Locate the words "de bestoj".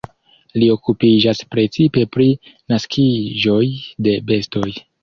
4.09-4.69